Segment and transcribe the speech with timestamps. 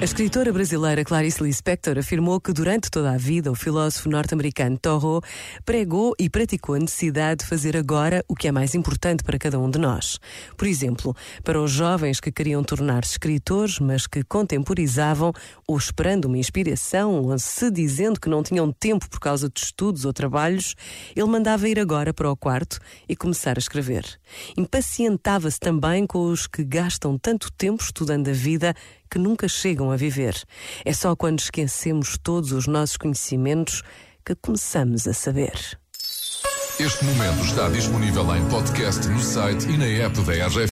[0.00, 5.20] A escritora brasileira Clarice Lispector afirmou que durante toda a vida o filósofo norte-americano Thoreau
[5.64, 9.58] pregou e praticou a necessidade de fazer agora o que é mais importante para cada
[9.58, 10.20] um de nós.
[10.56, 15.32] Por exemplo, para os jovens que queriam tornar-se escritores, mas que contemporizavam
[15.66, 20.04] ou esperando uma inspiração, ou se dizendo que não tinham tempo por causa de estudos
[20.04, 20.76] ou trabalhos,
[21.16, 24.04] ele mandava ir agora para o quarto e começar a escrever.
[24.56, 28.76] Impacientava-se também com os que gastam tanto tempo estudando a vida
[29.10, 30.34] que nunca chegam a viver.
[30.84, 33.82] É só quando esquecemos todos os nossos conhecimentos
[34.24, 35.78] que começamos a saber.
[36.80, 40.66] Este momento está disponível em podcast no site e na app da RGF.